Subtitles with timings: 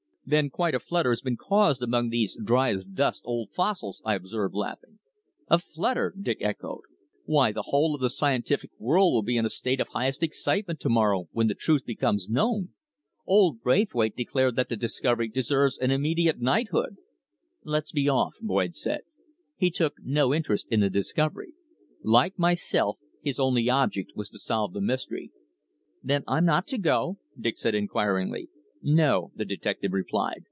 [0.23, 4.15] "Then quite a flutter has been caused among these dry as dust old fossils," I
[4.15, 4.99] observed, laughing.
[5.49, 6.83] "A flutter!" Dick echoed.
[7.25, 10.79] "Why, the whole of the scientific world will be in a state of highest excitement
[10.81, 12.69] to morrow when the truth becomes known.
[13.27, 16.95] Old Braithwaite declared that the discoverer deserves an immediate knighthood."
[17.65, 19.01] "Let's be off," Boyd said.
[19.57, 21.51] He took no interest in the discovery.
[22.03, 25.31] Like myself, his only object was to solve the mystery.
[26.01, 28.47] "Then I'm not to go?" Dick said inquiringly.
[28.83, 30.39] "No," the detective replied.